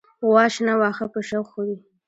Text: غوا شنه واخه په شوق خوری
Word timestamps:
غوا 0.27 0.45
شنه 0.53 0.73
واخه 0.81 1.05
په 1.13 1.19
شوق 1.27 1.45
خوری 1.51 1.77